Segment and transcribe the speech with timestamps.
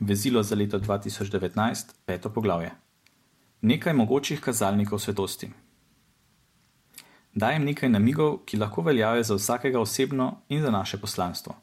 [0.00, 2.70] Vezilo za leto 2019, peto poglavje.
[3.60, 5.50] Nekaj mogočih kazalnikov svetosti.
[7.34, 11.54] Dajem nekaj namigov, ki lahko veljajo za vsakega osebno in za naše poslanstvo.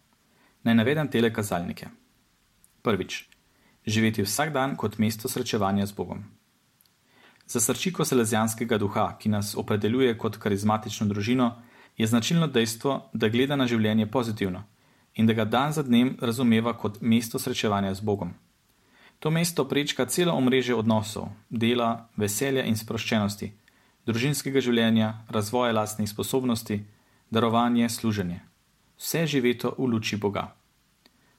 [0.63, 1.87] Naj navedem tele kazalnike.
[2.81, 3.27] Prvič.
[3.85, 6.23] Živeti vsak dan kot mesto srečevanja z Bogom.
[7.47, 11.55] Za srčiko selezijanskega duha, ki nas opredeljuje kot karizmatično družino,
[11.97, 14.63] je značilno dejstvo, da gleda na življenje pozitivno
[15.15, 18.33] in da ga dan za dnem razumeva kot mesto srečevanja z Bogom.
[19.19, 23.51] To mesto prečka celo omrežje odnosov, dela, veselja in sproščenosti,
[24.05, 26.79] družinskega življenja, razvoja lastnih sposobnosti,
[27.29, 28.39] darovanje, služenje.
[28.97, 30.55] Vse živeto v luči Boga.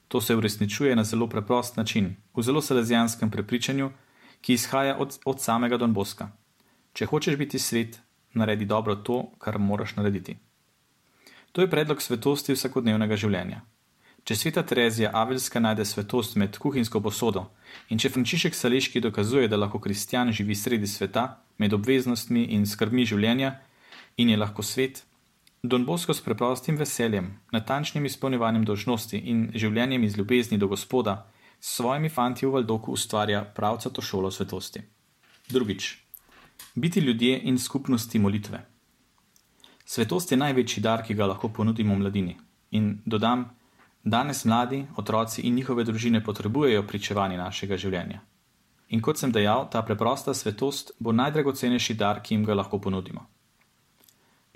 [0.07, 3.91] To se uresničuje na zelo preprost način, v zelo selezijanskem prepričanju,
[4.41, 6.29] ki izhaja od, od samega Don Boska.
[6.93, 7.99] Če hočeš biti svet,
[8.33, 10.37] naredi dobro to, kar moraš narediti.
[11.53, 13.61] To je predlog svetosti vsakodnevnega življenja.
[14.25, 17.43] Če sveta Terezija Avelska najde svetost med kuhinjsko posodo
[17.93, 21.25] in če Frančišek Saleški dokazuje, da lahko kristjan živi sredi sveta,
[21.59, 23.51] med obveznostmi in skrbmi življenja
[24.17, 25.03] in je lahko svet,
[25.63, 31.13] Don Bosko s preprostim veseljem, natančnim izpolnjevanjem dožnosti in življenjem iz ljubezni do Gospoda
[31.59, 34.81] s svojimi fanti v Valdoku ustvarja pravcato šolo svetosti.
[35.47, 35.97] Drugič.
[36.75, 38.59] Biti ljudje in skupnosti molitve.
[39.93, 42.33] Svetost je največji dar, ki ga lahko ponudimo mladini.
[42.71, 43.43] In dodam,
[44.03, 48.21] danes mladi, otroci in njihove družine potrebujejo pričevanje našega življenja.
[48.89, 53.27] In kot sem dejal, ta preprosta svetost bo najdragocenejši dar, ki jim ga lahko ponudimo.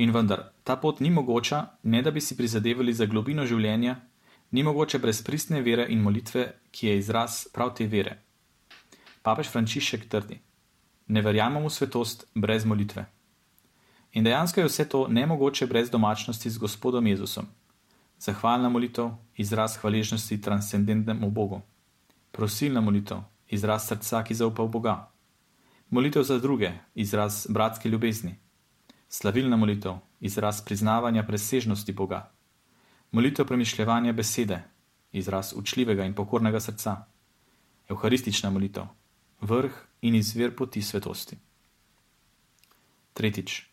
[0.01, 3.93] In vendar, ta pot ni mogoča, ne da bi si prizadevali za globino življenja,
[4.57, 8.15] ni mogoče brez pristne vere in molitve, ki je izraz prav te vere.
[9.21, 10.39] Papež Frančišek trdi:
[11.13, 13.05] Ne verjamemo v svetost brez molitve.
[14.17, 17.45] In dejansko je vse to nemogoče brez domačnosti z Gospodom Jezusom.
[18.19, 21.61] Zahvalna molitev, izraz hvaležnosti transcendentnemu Bogu.
[22.31, 24.95] Prosilna molitev, izraz srca, ki zaupa v Boga.
[25.89, 28.33] Molitev za druge, izraz bratske ljubezni.
[29.09, 32.31] Slavilna molitev, izraz priznavanja presežnosti Boga.
[33.11, 34.63] Molitev premišljevanja besede,
[35.11, 36.97] izraz učljivega in pokornega srca.
[37.89, 38.89] Euharistična molitev,
[39.41, 41.37] vrh in izvir poti svetosti.
[43.13, 43.66] Tretjič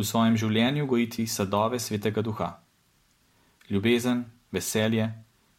[0.00, 2.50] v svojem življenju gojiti sadove svetega duha.
[3.70, 5.10] Ljubezen, veselje,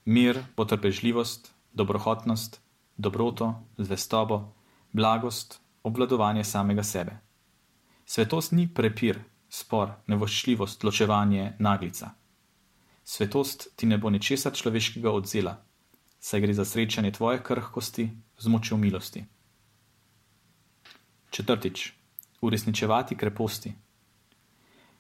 [0.06, 2.60] mir, potrpežljivost, dobrohotnost,
[2.98, 4.54] dobroto, zvestobo,
[4.92, 7.20] blagost, obvladovanje samega sebe.
[8.06, 12.12] Svetost ni prepir, spor, nevoščljivost, ločevanje, naglica.
[13.04, 15.56] Svetost ti ne bo ničesar človeškega odzela,
[16.20, 19.24] saj gre za srečanje tvoje krhkosti z močjo milosti.
[21.32, 21.94] Četrtič.
[22.42, 23.72] Uresničevati kreposti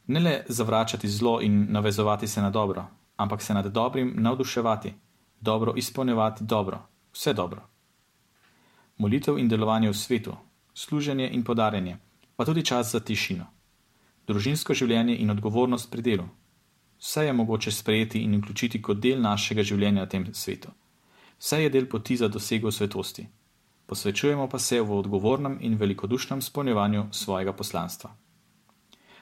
[0.08, 2.86] ne le zavračati zlo in navezovati se na dobro,
[3.18, 4.94] ampak se nad dobrim navduševati,
[5.42, 6.80] dobro izpolnjevati dobro,
[7.14, 7.62] vse dobro.
[8.98, 10.36] Molitev in delovanje v svetu,
[10.74, 11.98] služenje in podarjanje,
[12.36, 13.46] pa tudi čas za tišino,
[14.28, 16.28] družinsko življenje in odgovornost pri delu.
[17.02, 20.70] Vse je mogoče sprejeti in vključiti kot del našega življenja na tem svetu.
[21.40, 23.28] Vse je del poti za dosego svetosti.
[23.86, 28.14] Posvečujemo pa se v odgovornem in velikodušnem spolnjevanju svojega poslanstva.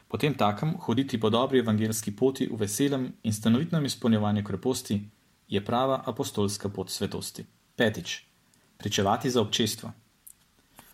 [0.10, 4.98] Potem takem hoditi po dobri evangelski poti v veselem in stanovitnem izpolnjevanju kreposti
[5.48, 7.46] je prava apostolska pot svetosti.
[7.76, 8.26] Petič.
[8.78, 9.92] Pričevati za občestvo.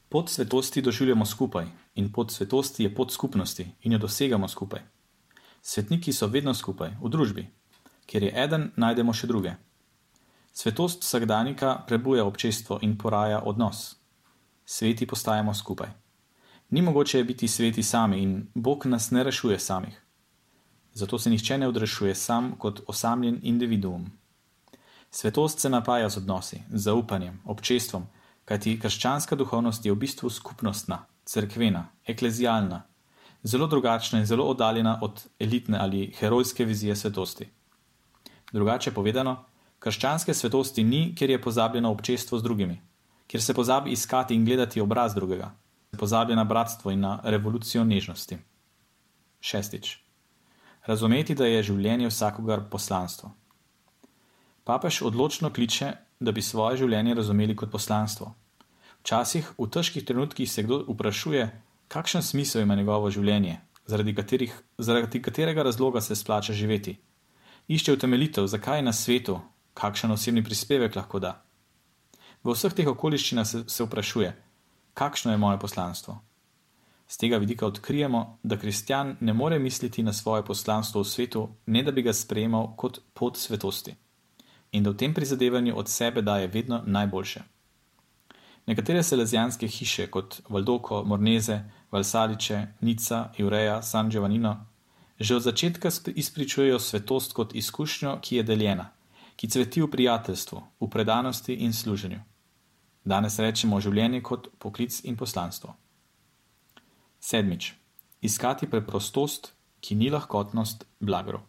[0.09, 1.65] Pot svetosti doživljamo skupaj
[1.95, 4.81] in pot svetosti je pot skupnosti in jo dosegamo skupaj.
[5.61, 7.47] Svetniki so vedno skupaj, v družbi,
[8.05, 9.55] kjer je eden, najdemo še druge.
[10.53, 13.95] Svetost vsakdanika prebuja občestvo in poraja odnos.
[14.65, 16.04] Sveti postajamo skupaj.
[16.75, 20.01] Ni mogoče biti sveti sami in Bog nas ne rešuje samih.
[20.93, 24.11] Zato se nihče ne odrešuje sam kot osamljen individuum.
[25.11, 28.03] Svetost se napaja z odnosi, z zaupanjem, občestvom,
[28.45, 32.83] kajti krščanska duhovnost je v bistvu skupnostna, cerkvena, eklezijalna,
[33.43, 37.47] zelo drugačna in zelo oddaljena od elitne ali herojske vizije svetosti.
[38.51, 39.45] Drugače povedano,
[39.79, 42.81] krščanske svetosti ni, ker je pozabljeno občestvo z drugimi,
[43.27, 45.55] ker se pozabi iskati in gledati obraz drugega
[45.97, 48.37] pozablja na bratstvo in na revolucijo nežnosti.
[49.41, 49.99] Šestič.
[50.85, 53.31] Razumeti, da je življenje vsakogar poslanstvo.
[54.65, 58.33] Papež odločno kliče, da bi svoje življenje razumeli kot poslanstvo.
[59.01, 61.49] Včasih v težkih trenutkih se kdo vprašuje,
[61.87, 66.95] kakšen smisel ima njegovo življenje, zaradi, katerih, zaradi katerega razloga se splača živeti.
[67.67, 69.39] Išče utemeljitev, zakaj je na svetu,
[69.73, 71.35] kakšen osebni prispevek lahko da.
[72.43, 74.33] V vseh teh okoliščinah se, se vprašuje,
[74.95, 76.17] kakšno je moje poslanstvo.
[77.07, 81.83] Z tega vidika odkrijemo, da kristjan ne more misliti na svoje poslanstvo v svetu, ne
[81.83, 83.95] da bi ga sprejemal kot pot svetosti.
[84.75, 87.41] in da v tem prizadevanju od sebe daje vedno najboljše.
[88.65, 91.59] Nekatere selezijanske hiše, kot Valdoko, Morneze,
[91.91, 94.65] Valsaliče, Nica, Jureja, San Giovannino,
[95.19, 98.89] že od začetka izpričujejo svetost kot izkušnjo, ki je deljena,
[99.35, 102.19] ki cveti v prijateljstvu, v predanosti in služenju.
[103.05, 105.75] Danes rečemo življenje kot poklic in poslanstvo.
[107.21, 107.75] Sedmič.
[108.25, 111.43] Iskati preprostost, ki ni lahkotnost, blagro.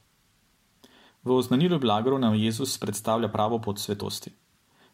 [1.25, 4.35] V oznanilu blagro nam Jezus predstavlja pravo pot svetosti.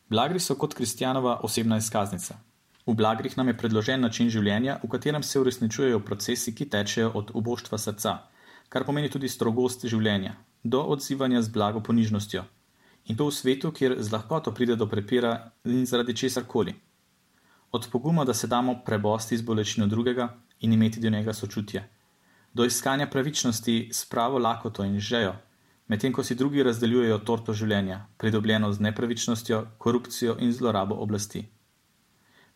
[0.09, 2.39] Blagri so kot kristjanova osebna izkaznica.
[2.87, 7.31] V blagrih nam je predložen način življenja, v katerem se uresničujejo procesi, ki tečejo od
[7.35, 8.17] uboštva srca,
[8.69, 12.43] kar pomeni tudi strogost življenja, do odzivanja z blago ponižnostjo,
[13.07, 16.75] in to v svetu, kjer z lahkoto pride do prepira in zaradi česar koli.
[17.73, 20.29] Od poguma, da se damo prebosti z bolečino drugega
[20.61, 21.89] in imeti do njega sočutje,
[22.55, 25.35] do iskanja pravičnosti s pravo lakoto in žejo,
[25.89, 31.49] medtem ko si drugi razdeljujejo torto življenja, pridobljeno z nepravičnostjo, korupcijo in zlorabo oblasti.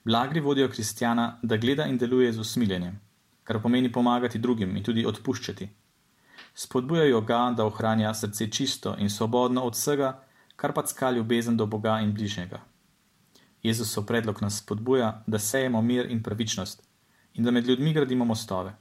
[0.05, 3.01] Blagri vodijo kristjana, da gleda in deluje z usmiljenjem,
[3.45, 5.69] kar pomeni pomagati drugim in tudi odpuščati.
[6.55, 10.13] Spodbujajo ga, da ohranja srce čisto in svobodno od vsega,
[10.57, 12.61] kar pa ska ljubezen do Boga in bližnjega.
[13.63, 16.83] Jezusov predlog nas spodbuja, da sejemo mir in pravičnost
[17.35, 18.75] in da med ljudmi gradimo mostove.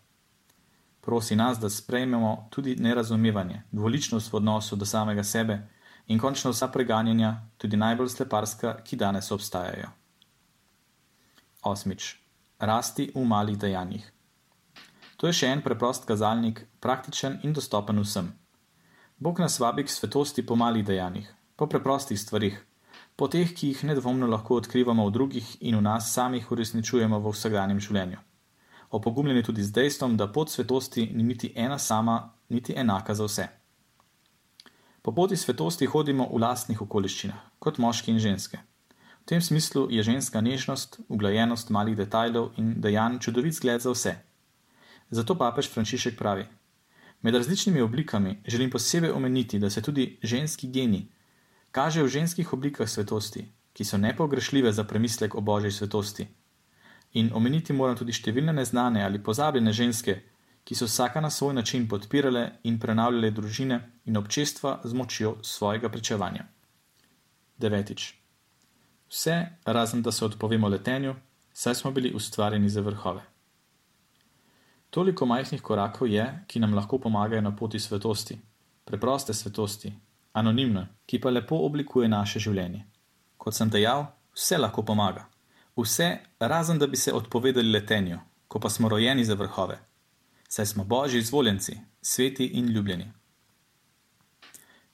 [1.01, 5.59] Prosi nas, da sprejmemo tudi nerazumevanje, dvoličnost v odnosu do samega sebe
[6.07, 9.89] in končno vsa preganjanja, tudi najbolj sleparska, ki danes obstajajo.
[11.61, 12.15] Osmič.
[12.59, 14.11] Rasti v malih dejanjih.
[15.17, 18.31] To je še en preprost kazalnik, praktičen in dostopen vsem.
[19.17, 22.55] Bog nas vabi k svetosti po malih dejanjih, po preprostih stvarih,
[23.15, 27.31] po teh, ki jih nedvomno lahko odkrivamo v drugih in v nas samih uresničujemo v
[27.31, 28.17] vsakdanjem življenju.
[28.91, 33.47] Opogumljeni tudi z dejstvom, da pot svetosti ni niti ena sama, niti enaka za vse.
[35.01, 38.59] Po poti svetosti hodimo v lastnih okoliščinah, kot moški in ženske.
[39.21, 44.15] V tem smislu je ženska nežnost, uglajenost malih detajlov in dejanj čudovit zgled za vse.
[45.09, 46.45] Zato papež Frančišek pravi:
[47.21, 51.07] Med različnimi oblikami želim posebej omeniti, da se tudi ženski geni
[51.75, 53.43] kaže v ženskih oblikah svetosti,
[53.75, 56.27] ki so nepogrešljive za premislek o božji svetosti.
[57.19, 60.15] In omeniti moram tudi številne neznane ali pozabljene ženske,
[60.63, 65.91] ki so vsaka na svoj način podpirale in prenavljale družine in občestva z močjo svojega
[65.91, 66.47] pričevanja.
[67.59, 68.07] Devetič.
[69.11, 69.35] Vse,
[69.65, 71.15] razen da se odpovemo letenju,
[71.53, 73.21] saj smo bili ustvarjeni za vrhove.
[74.89, 78.39] Toliko majhnih korakov je, ki nam lahko pomagajo na poti svetosti,
[78.87, 79.91] preproste svetosti,
[80.35, 82.83] anonimno, ki pa lepo oblikuje naše življenje.
[83.37, 84.05] Kot sem dejal,
[84.35, 85.25] vse lahko pomaga.
[85.75, 86.07] Vse,
[86.39, 89.77] razen da bi se odpovedali letenju, ko pa smo rojeni za vrhove.
[90.47, 93.11] Saj smo božji izvoljenci, sveti in ljubljeni.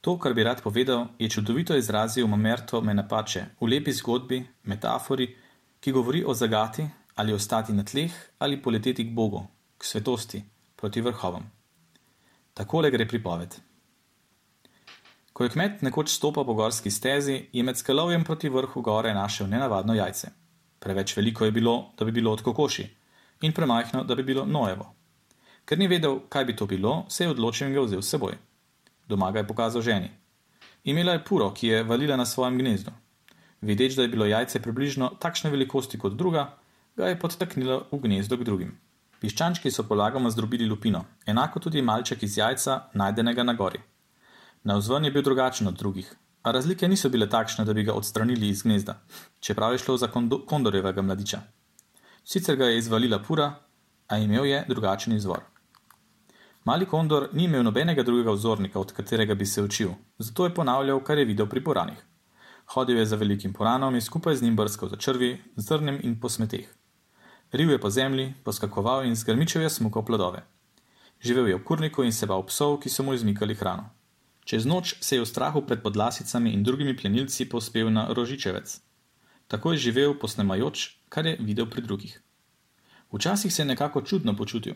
[0.01, 5.27] To, kar bi rad povedal, je čudovito izrazil Mamerto Menapače v lepi zgodbi, metafori,
[5.79, 9.43] ki govori o zagati ali ostati na tleh ali poleteti k Bogu,
[9.77, 10.41] k svetosti,
[10.75, 11.43] proti vrhovom.
[12.53, 13.70] Takole gre pripoved.
[15.41, 19.47] Ko je kmet nekoč stopal po gorski stezi, je med skalovjem proti vrhu gore našel
[19.49, 20.27] nenavadno jajce.
[20.79, 22.85] Preveč veliko je bilo, da bi bilo od kokoši,
[23.41, 24.85] in premajhno, da bi bilo nojevo.
[25.65, 28.37] Ker ni vedel, kaj bi to bilo, se je odločil in ga vzel s seboj.
[29.09, 30.11] Doma ga je pokazal ženi.
[30.83, 32.93] Imela je puro, ki je valila na svojem gnezdu.
[33.61, 36.51] Videč, da je bilo jajce približno takšne velikosti kot druga,
[36.95, 38.77] ga je podtaknila v gnezdo k drugim.
[39.17, 43.81] Piščančki so polagoma zdrobili lupino, enako tudi malček iz jajca, najdenega na gori.
[44.63, 47.93] Na vzven je bil drugačen od drugih, a razlike niso bile takšne, da bi ga
[47.93, 48.99] odstranili iz gnezda,
[49.39, 50.07] čeprav je šlo za
[50.47, 51.39] kondorjevega mladiča.
[52.23, 53.53] Sicer ga je izvalila pura,
[54.07, 55.41] a imel je drugačen izvor.
[56.65, 60.99] Mali kondor ni imel nobenega drugega vzornika, od katerega bi se učil, zato je ponavljal,
[61.03, 62.03] kar je videl pri poranih.
[62.65, 66.67] Hodil je za velikim poranom in skupaj z njim brskal za črvi, zrnem in posmeteh.
[67.51, 70.43] Riv je po zemlji, poskakoval in zgrmičev je smukal plodove.
[71.21, 73.89] Živel je v kurniku in se bal psov, ki so mu izmikali hrano.
[74.51, 78.81] Čez noč se je v strahu pred podlasicami in drugimi plenilci pospel na rožičevec.
[79.47, 82.19] Tako je živel posnemajoč, kar je videl pri drugih.
[83.15, 84.75] Včasih se je nekako čudno počutil,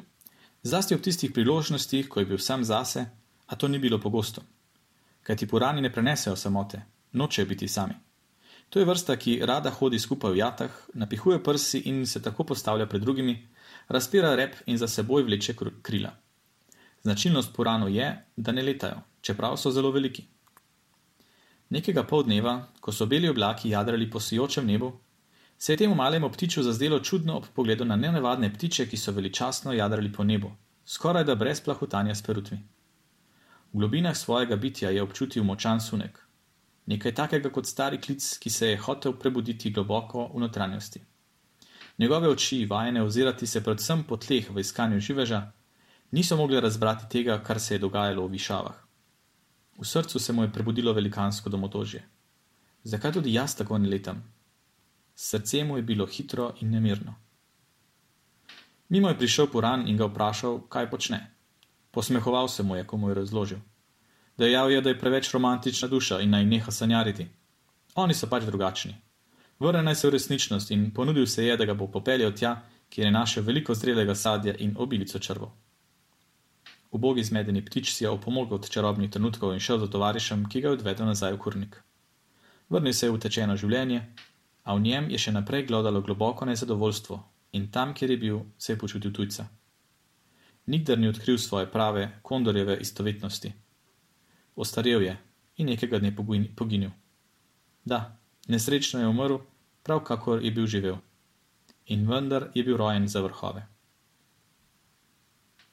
[0.64, 3.04] zlasti ob tistih priložnostih, ko je bil sam zase,
[3.48, 4.42] a to ni bilo pogosto.
[5.28, 6.80] Kaj ti porani ne prenesejo samote,
[7.12, 8.00] nočejo biti sami.
[8.70, 12.88] To je vrsta, ki rada hodi skupaj v jatah, napihuje prsi in se tako postavlja
[12.88, 13.36] pred drugimi,
[13.92, 16.16] razpira rep in za seboj vleče krila.
[17.04, 20.28] Značilnost poranov je, da ne letajo, čeprav so zelo veliki.
[21.74, 24.92] Nekega pol dneva, ko so beli oblaki jadrali po sijočem nebu,
[25.58, 29.74] se je temu malemu ptiču zazdelo čudno ob pogledu na nenavadne ptiče, ki so veličastno
[29.74, 30.52] jadrali po nebu,
[30.86, 32.60] skoraj da brez plahutanja s perutmi.
[33.74, 36.22] V globinah svojega bitja je občutil močan sunek.
[36.86, 41.02] nekaj takega kot stari klic, ki se je hotel prebuditi globoko v notranjosti.
[41.98, 45.52] Njegove oči, vajene ozirati se predvsem po tleh v iskanju živeža,
[46.12, 48.85] niso mogli razbrati tega, kar se je dogajalo v višavah.
[49.76, 52.04] V srcu se mu je prebudilo velikansko domotožje.
[52.84, 54.24] Zakaj tudi jaz tako ne letam?
[55.16, 57.16] Srce mu je bilo hitro in nemirno.
[58.90, 61.32] Mimo je prišel Puran in ga vprašal, kaj počne.
[61.92, 63.58] Posmehoval se mu je, ko mu je razložil.
[64.38, 67.28] Dejal je, da je preveč romantična duša in naj neha sanjariti.
[67.96, 68.96] Oni so pač drugačni.
[69.60, 73.08] Vrne naj se v resničnost in ponudil se je, da ga bo popeljal tja, kjer
[73.08, 75.52] je našel veliko zrelega sadja in obilico črvov.
[76.96, 80.72] Ubogi zmedeni ptič si je opomogel od čarobnih trenutkov in šel za tovarišem, ki ga
[80.72, 81.74] je odvedel nazaj v kurnik.
[82.72, 84.00] Vrnil se je v tečeno življenje,
[84.64, 87.20] a v njem je še naprej glodalo globoko nezadovoljstvo
[87.60, 89.44] in tam, kjer je bil, se je počutil tujca.
[90.72, 93.52] Nikdar ni odkril svoje prave, kondorjeve istovetnosti.
[94.56, 95.18] Ostarel je
[95.60, 96.96] in nekega dne poginil.
[97.84, 98.16] Da,
[98.48, 99.44] nesrečno je umrl,
[99.84, 101.04] prav kakor je bil živel.
[101.92, 103.68] In vendar je bil rojen za vrhove.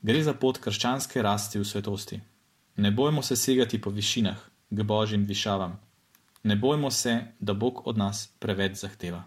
[0.02, 2.20] Gre za pot krščanske rasti v svetosti.
[2.76, 4.38] Ne bojmo se segati po višinah,
[4.70, 5.80] k božjim višavam.
[6.42, 9.22] Ne bojmo se, da Bog od nas preveč zahteva.